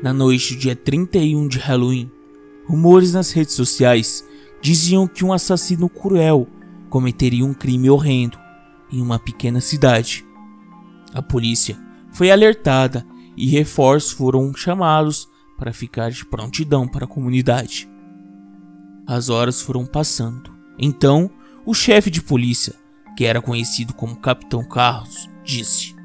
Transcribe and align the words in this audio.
Na 0.00 0.12
noite 0.12 0.54
do 0.54 0.60
dia 0.60 0.76
31 0.76 1.48
de 1.48 1.58
Halloween, 1.58 2.08
rumores 2.66 3.14
nas 3.14 3.32
redes 3.32 3.54
sociais 3.54 4.24
diziam 4.60 5.08
que 5.08 5.24
um 5.24 5.32
assassino 5.32 5.88
cruel 5.88 6.46
cometeria 6.88 7.44
um 7.44 7.52
crime 7.52 7.90
horrendo 7.90 8.38
em 8.92 9.02
uma 9.02 9.18
pequena 9.18 9.60
cidade. 9.60 10.24
A 11.12 11.20
polícia 11.20 11.76
foi 12.12 12.30
alertada 12.30 13.04
e 13.36 13.48
reforços 13.48 14.12
foram 14.12 14.54
chamados 14.54 15.28
para 15.56 15.72
ficar 15.72 16.10
de 16.12 16.24
prontidão 16.24 16.86
para 16.86 17.04
a 17.04 17.08
comunidade. 17.08 17.88
As 19.04 19.28
horas 19.28 19.60
foram 19.60 19.84
passando. 19.84 20.52
Então, 20.78 21.28
o 21.66 21.74
chefe 21.74 22.08
de 22.08 22.22
polícia, 22.22 22.74
que 23.16 23.24
era 23.24 23.42
conhecido 23.42 23.92
como 23.94 24.20
Capitão 24.20 24.62
Carlos, 24.62 25.28
disse: 25.42 25.96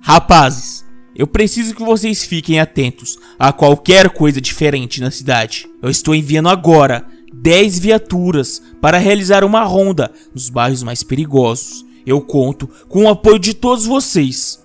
Rapazes, 0.00 0.83
eu 1.14 1.26
preciso 1.26 1.74
que 1.74 1.84
vocês 1.84 2.24
fiquem 2.24 2.58
atentos 2.58 3.18
a 3.38 3.52
qualquer 3.52 4.10
coisa 4.10 4.40
diferente 4.40 5.00
na 5.00 5.10
cidade. 5.10 5.68
Eu 5.80 5.88
estou 5.88 6.14
enviando 6.14 6.48
agora 6.48 7.06
10 7.32 7.78
viaturas 7.78 8.60
para 8.80 8.98
realizar 8.98 9.44
uma 9.44 9.62
ronda 9.62 10.10
nos 10.34 10.48
bairros 10.50 10.82
mais 10.82 11.02
perigosos. 11.02 11.84
Eu 12.04 12.20
conto 12.20 12.68
com 12.88 13.04
o 13.04 13.08
apoio 13.08 13.38
de 13.38 13.54
todos 13.54 13.86
vocês. 13.86 14.60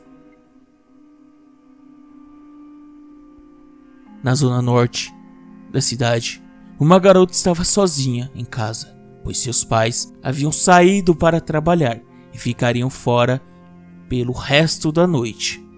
Na 4.24 4.34
zona 4.36 4.62
norte 4.62 5.14
da 5.72 5.80
cidade, 5.80 6.44
uma 6.80 7.00
garota 7.00 7.32
estava 7.32 7.64
sozinha 7.64 8.30
em 8.36 8.44
casa, 8.44 8.98
pois 9.24 9.38
seus 9.38 9.64
pais 9.64 10.12
haviam 10.22 10.52
saído 10.52 11.16
para 11.16 11.40
trabalhar 11.40 12.02
e 12.34 12.38
ficariam 12.38 12.90
fora 12.90 13.42
pelo 14.10 14.34
resto 14.34 14.92
da 14.92 15.06
noite. 15.06 15.69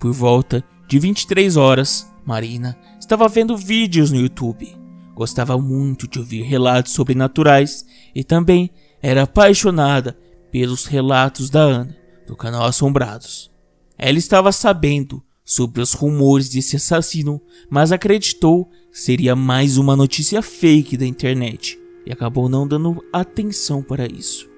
Por 0.00 0.12
volta 0.12 0.64
de 0.88 0.98
23 0.98 1.58
horas, 1.58 2.10
Marina 2.24 2.74
estava 2.98 3.28
vendo 3.28 3.54
vídeos 3.54 4.10
no 4.10 4.18
YouTube. 4.18 4.74
Gostava 5.14 5.58
muito 5.58 6.08
de 6.08 6.18
ouvir 6.18 6.40
relatos 6.40 6.92
sobrenaturais 6.92 7.84
e 8.14 8.24
também 8.24 8.70
era 9.02 9.24
apaixonada 9.24 10.18
pelos 10.50 10.86
relatos 10.86 11.50
da 11.50 11.60
Ana, 11.60 11.94
do 12.26 12.34
canal 12.34 12.64
Assombrados. 12.64 13.50
Ela 13.98 14.16
estava 14.16 14.50
sabendo 14.52 15.22
sobre 15.44 15.82
os 15.82 15.92
rumores 15.92 16.48
desse 16.48 16.76
assassino, 16.76 17.38
mas 17.68 17.92
acreditou 17.92 18.70
que 18.90 18.98
seria 18.98 19.36
mais 19.36 19.76
uma 19.76 19.94
notícia 19.94 20.40
fake 20.40 20.96
da 20.96 21.04
internet 21.04 21.78
e 22.06 22.12
acabou 22.12 22.48
não 22.48 22.66
dando 22.66 23.04
atenção 23.12 23.82
para 23.82 24.06
isso. 24.06 24.48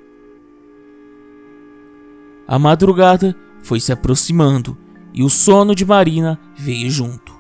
A 2.46 2.60
madrugada 2.60 3.34
foi 3.60 3.80
se 3.80 3.90
aproximando 3.90 4.78
e 5.14 5.22
o 5.22 5.30
sono 5.30 5.74
de 5.74 5.84
Marina 5.84 6.38
veio 6.56 6.90
junto. 6.90 7.32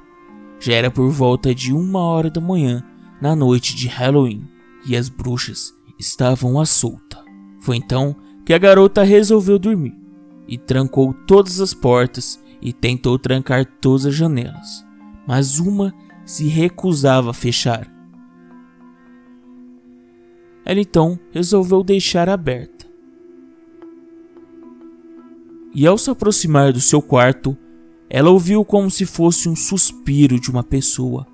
Já 0.60 0.74
era 0.74 0.90
por 0.90 1.10
volta 1.10 1.54
de 1.54 1.72
uma 1.72 2.00
hora 2.00 2.30
da 2.30 2.40
manhã 2.40 2.84
na 3.20 3.34
noite 3.34 3.74
de 3.74 3.88
Halloween 3.88 4.48
e 4.86 4.96
as 4.96 5.08
bruxas 5.08 5.74
estavam 5.98 6.60
à 6.60 6.66
solta. 6.66 7.24
Foi 7.60 7.76
então 7.76 8.14
que 8.44 8.52
a 8.52 8.58
garota 8.58 9.02
resolveu 9.02 9.58
dormir 9.58 9.94
e 10.46 10.58
trancou 10.58 11.14
todas 11.26 11.60
as 11.60 11.72
portas 11.72 12.42
e 12.60 12.72
tentou 12.72 13.18
trancar 13.18 13.64
todas 13.80 14.06
as 14.06 14.14
janelas, 14.14 14.84
mas 15.26 15.58
uma 15.58 15.94
se 16.24 16.46
recusava 16.46 17.30
a 17.30 17.34
fechar. 17.34 17.90
Ela 20.64 20.80
então 20.80 21.18
resolveu 21.32 21.82
deixar 21.82 22.28
aberta. 22.28 22.86
E 25.74 25.86
ao 25.86 25.96
se 25.96 26.10
aproximar 26.10 26.72
do 26.72 26.80
seu 26.80 27.00
quarto, 27.00 27.56
ela 28.14 28.28
ouviu 28.28 28.62
como 28.62 28.90
se 28.90 29.06
fosse 29.06 29.48
um 29.48 29.56
suspiro 29.56 30.38
de 30.38 30.50
uma 30.50 30.62
pessoa. 30.62 31.26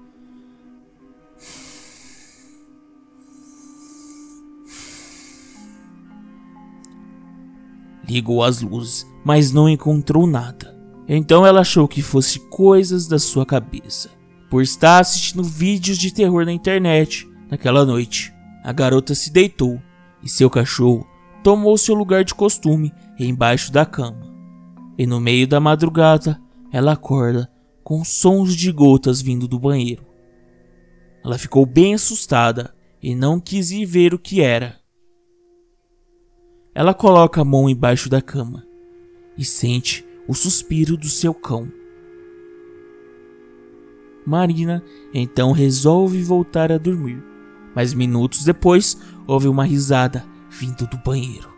Ligou 8.08 8.44
as 8.44 8.60
luzes, 8.60 9.04
mas 9.25 9.50
não 9.50 9.69
encontrou 9.69 10.25
nada. 10.25 10.78
Então 11.08 11.44
ela 11.44 11.62
achou 11.62 11.88
que 11.88 12.00
fosse 12.00 12.38
coisas 12.48 13.08
da 13.08 13.19
sua 13.19 13.44
cabeça, 13.44 14.10
por 14.48 14.62
estar 14.62 15.00
assistindo 15.00 15.42
vídeos 15.42 15.98
de 15.98 16.14
terror 16.14 16.44
na 16.44 16.52
internet 16.52 17.28
naquela 17.50 17.84
noite. 17.84 18.32
A 18.62 18.72
garota 18.72 19.16
se 19.16 19.32
deitou 19.32 19.82
e 20.22 20.28
seu 20.28 20.48
cachorro 20.48 21.04
tomou 21.42 21.76
seu 21.76 21.97
lugar 21.97 22.22
de 22.22 22.36
costume 22.36 22.92
embaixo 23.19 23.72
da 23.72 23.84
cama. 23.84 24.32
E 24.97 25.04
no 25.04 25.19
meio 25.19 25.48
da 25.48 25.58
madrugada, 25.58 26.41
ela 26.72 26.92
acorda 26.92 27.50
com 27.82 28.04
sons 28.04 28.54
de 28.54 28.70
gotas 28.70 29.22
vindo 29.22 29.48
do 29.48 29.58
banheiro. 29.58 30.06
Ela 31.24 31.38
ficou 31.38 31.64
bem 31.64 31.94
assustada 31.94 32.74
e 33.02 33.14
não 33.14 33.40
quis 33.40 33.70
ir 33.70 33.86
ver 33.86 34.12
o 34.12 34.18
que 34.18 34.40
era. 34.40 34.78
Ela 36.74 36.94
coloca 36.94 37.40
a 37.40 37.44
mão 37.44 37.68
embaixo 37.68 38.08
da 38.08 38.20
cama 38.20 38.66
e 39.36 39.44
sente 39.44 40.04
o 40.26 40.34
suspiro 40.34 40.96
do 40.96 41.08
seu 41.08 41.32
cão. 41.32 41.72
Marina 44.26 44.82
então 45.14 45.52
resolve 45.52 46.22
voltar 46.22 46.70
a 46.70 46.76
dormir, 46.76 47.22
mas 47.74 47.94
minutos 47.94 48.44
depois 48.44 48.98
ouve 49.26 49.48
uma 49.48 49.64
risada 49.64 50.24
vindo 50.50 50.86
do 50.86 50.98
banheiro. 50.98 51.48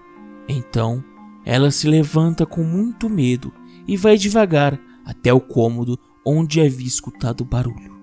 Então 0.49 1.03
ela 1.45 1.71
se 1.71 1.89
levanta 1.89 2.47
com 2.47 2.63
muito 2.63 3.11
medo 3.11 3.53
e 3.89 3.97
vai 3.97 4.17
devagar 4.17 4.79
até 5.11 5.35
o 5.35 5.41
cômodo 5.41 5.99
onde 6.25 6.61
havia 6.61 6.87
escutado 6.87 7.41
o 7.41 7.45
barulho. 7.45 7.99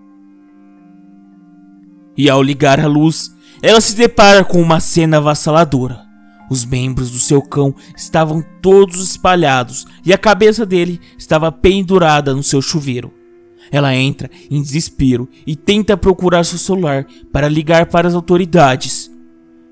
E 2.17 2.29
ao 2.29 2.43
ligar 2.43 2.81
a 2.81 2.87
luz, 2.87 3.33
ela 3.61 3.79
se 3.79 3.95
depara 3.95 4.43
com 4.43 4.61
uma 4.61 4.81
cena 4.81 5.17
avassaladora. 5.17 6.05
Os 6.49 6.65
membros 6.65 7.11
do 7.11 7.19
seu 7.19 7.41
cão 7.41 7.73
estavam 7.95 8.43
todos 8.61 9.01
espalhados 9.01 9.85
e 10.05 10.11
a 10.11 10.17
cabeça 10.17 10.65
dele 10.65 10.99
estava 11.17 11.51
pendurada 11.51 12.33
no 12.33 12.43
seu 12.43 12.61
chuveiro. 12.61 13.13
Ela 13.71 13.95
entra 13.95 14.29
em 14.51 14.61
desespero 14.61 15.29
e 15.45 15.55
tenta 15.55 15.95
procurar 15.95 16.43
seu 16.43 16.57
celular 16.57 17.05
para 17.31 17.49
ligar 17.49 17.85
para 17.85 18.07
as 18.07 18.13
autoridades. 18.13 19.11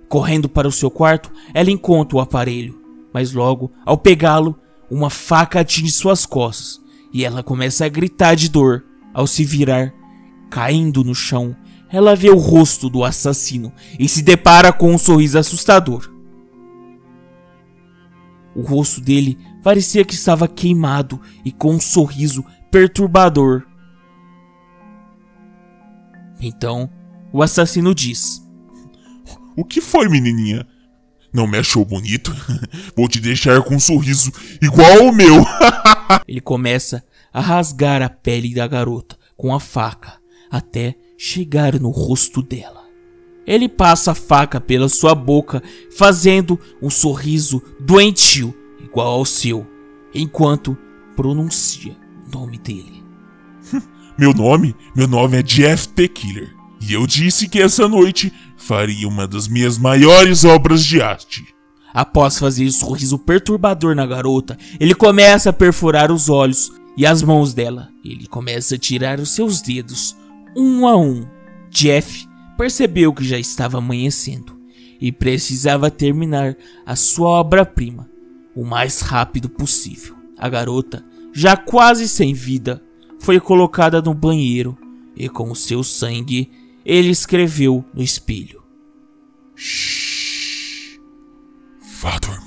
Correndo 0.07 0.47
para 0.47 0.68
o 0.68 0.72
seu 0.72 0.90
quarto, 0.90 1.31
ela 1.53 1.72
encontra 1.72 2.18
o 2.18 2.22
aparelho, 2.22 2.79
mas 3.13 3.34
logo, 3.34 3.72
ao 3.85 3.97
pegá-lo, 3.97 4.57
uma 4.90 5.09
faca 5.09 5.62
atinge 5.62 5.91
suas 5.91 6.25
costas 6.25 6.84
e 7.16 7.24
ela 7.24 7.42
começa 7.42 7.86
a 7.86 7.90
gritar 7.90 8.36
de 8.36 8.50
dor. 8.50 8.84
Ao 9.14 9.26
se 9.26 9.46
virar, 9.46 9.94
caindo 10.50 11.02
no 11.02 11.16
chão, 11.16 11.56
ela 11.90 12.14
vê 12.14 12.30
o 12.30 12.38
rosto 12.38 12.90
do 12.90 13.06
assassino 13.06 13.72
e 13.98 14.09
se 14.09 14.22
depara 14.22 14.74
com 14.74 14.94
um 14.94 14.98
sorriso 14.98 15.40
assustador. 15.40 16.12
O 18.54 18.62
rosto 18.64 19.00
dele 19.00 19.38
parecia 19.64 20.04
que 20.04 20.14
estava 20.14 20.46
queimado 20.46 21.22
e 21.46 21.54
com 21.54 21.75
um 21.75 21.80
sorriso 21.80 22.44
perturbador. 22.70 23.66
Então, 26.42 26.90
o 27.31 27.42
assassino 27.42 27.96
diz: 27.96 28.46
O 29.56 29.64
que 29.64 29.80
foi, 29.80 30.09
menininha? 30.09 30.68
Não 31.35 31.46
me 31.46 31.57
achou 31.57 31.84
bonito? 31.84 32.34
Vou 32.96 33.09
te 33.09 33.19
deixar 33.19 33.62
com 33.62 33.75
um 33.75 33.79
sorriso 33.79 34.31
igual 34.62 35.07
ao 35.07 35.12
meu. 35.12 35.44
Ele 36.25 36.40
começa 36.40 37.03
a 37.34 37.41
rasgar 37.41 38.01
a 38.01 38.07
pele 38.07 38.56
da 38.56 38.66
garota 38.66 39.18
com 39.35 39.53
a 39.53 39.59
faca 39.59 40.13
até 40.50 40.95
chegar 41.18 41.78
no 41.78 41.90
rosto 41.90 42.41
dela. 42.41 42.85
Ele 43.45 43.68
passa 43.68 44.13
a 44.13 44.16
faca 44.16 44.62
pela 44.62 44.88
sua 44.88 45.13
boca, 45.13 45.62
fazendo 45.98 46.57
um 46.81 46.89
sorriso 46.89 47.62
doentio 47.81 48.56
igual 48.81 49.15
ao 49.15 49.25
seu, 49.25 49.68
enquanto 50.13 50.77
pronuncia 51.18 51.98
o 52.25 52.31
nome 52.31 52.57
dele. 52.57 53.04
Meu 54.18 54.33
nome? 54.33 54.74
Meu 54.95 55.06
nome 55.06 55.39
é 55.39 55.44
Jeff 55.44 55.89
the 55.89 56.07
Killer. 56.07 56.55
E 56.81 56.94
eu 56.94 57.06
disse 57.07 57.48
que 57.48 57.62
essa 57.62 57.88
noite 57.88 58.31
faria 58.57 59.07
uma 59.07 59.27
das 59.27 59.48
minhas 59.48 59.77
maiores 59.77 60.44
obras 60.44 60.83
de 60.83 61.01
arte. 61.01 61.45
Após 61.94 62.38
fazer 62.38 62.66
um 62.66 62.72
sorriso 62.72 63.18
perturbador 63.18 63.95
na 63.95 64.06
garota, 64.06 64.57
ele 64.80 64.94
começa 64.94 65.50
a 65.50 65.54
perfurar 65.54 66.12
os 66.12 66.30
olhos 66.30 66.72
e 66.98 67.06
as 67.06 67.24
mãos 67.24 67.54
dela. 67.54 67.89
Ele 68.04 68.27
começa 68.27 68.75
a 68.75 68.77
tirar 68.77 69.19
os 69.19 69.30
seus 69.30 69.62
dedos, 69.62 70.16
um 70.56 70.86
a 70.86 70.98
um. 70.98 71.25
Jeff 71.69 72.27
percebeu 72.57 73.13
que 73.13 73.24
já 73.24 73.39
estava 73.39 73.77
amanhecendo 73.77 74.60
e 75.00 75.12
precisava 75.12 75.89
terminar 75.89 76.56
a 76.86 76.95
sua 76.95 77.30
obra-prima 77.30 78.10
o 78.56 78.63
mais 78.63 79.01
rápido 79.01 79.50
possível. 79.50 80.16
A 80.38 80.48
garota, 80.48 81.06
já 81.33 81.57
quase 81.57 82.07
sem 82.07 82.33
vida, 82.33 82.81
foi 83.19 83.39
colocada 83.39 84.01
no 84.01 84.13
banheiro 84.13 84.77
e 85.16 85.27
com 85.27 85.51
o 85.51 85.56
seu 85.56 85.83
sangue 85.83 86.50
ele 86.86 87.10
escreveu 87.10 87.84
no 87.94 88.04
espelho: 88.04 88.64
Shhh. 89.56 91.00
Vá 92.02 92.20
dormir. 92.20 92.44